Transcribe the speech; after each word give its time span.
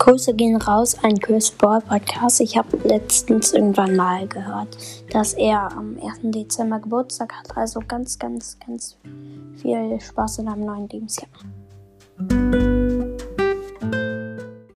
Grüße 0.00 0.32
gehen 0.32 0.56
raus 0.56 0.96
an 1.02 1.20
Chris 1.20 1.50
Ball 1.50 1.82
Podcast. 1.82 2.40
Ich 2.40 2.56
habe 2.56 2.74
letztens 2.88 3.52
irgendwann 3.52 3.96
mal 3.96 4.26
gehört, 4.26 4.74
dass 5.12 5.34
er 5.34 5.70
am 5.72 5.98
1. 6.02 6.20
Dezember 6.22 6.78
Geburtstag 6.80 7.34
hat. 7.34 7.54
Also 7.54 7.80
ganz, 7.86 8.18
ganz, 8.18 8.56
ganz 8.66 8.96
viel 9.56 10.00
Spaß 10.00 10.38
in 10.38 10.48
einem 10.48 10.64
neuen 10.64 10.88
Lebensjahr. 10.88 11.28